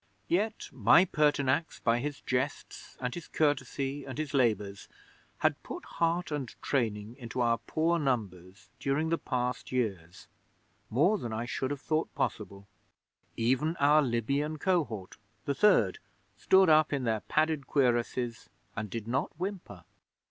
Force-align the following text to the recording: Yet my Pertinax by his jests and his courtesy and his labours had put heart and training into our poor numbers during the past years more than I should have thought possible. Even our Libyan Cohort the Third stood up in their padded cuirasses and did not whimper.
Yet 0.27 0.67
my 0.71 1.05
Pertinax 1.05 1.79
by 1.79 1.99
his 1.99 2.21
jests 2.21 2.97
and 2.99 3.13
his 3.13 3.27
courtesy 3.27 4.03
and 4.03 4.17
his 4.17 4.33
labours 4.33 4.87
had 5.37 5.61
put 5.61 5.85
heart 5.85 6.31
and 6.31 6.47
training 6.59 7.15
into 7.17 7.39
our 7.39 7.59
poor 7.59 7.99
numbers 7.99 8.71
during 8.79 9.09
the 9.09 9.19
past 9.19 9.71
years 9.71 10.27
more 10.89 11.19
than 11.19 11.31
I 11.31 11.45
should 11.45 11.69
have 11.69 11.81
thought 11.81 12.11
possible. 12.15 12.67
Even 13.37 13.75
our 13.75 14.01
Libyan 14.01 14.57
Cohort 14.57 15.17
the 15.45 15.53
Third 15.53 15.99
stood 16.35 16.67
up 16.67 16.91
in 16.91 17.03
their 17.03 17.19
padded 17.19 17.67
cuirasses 17.67 18.49
and 18.75 18.89
did 18.89 19.07
not 19.07 19.29
whimper. 19.37 19.83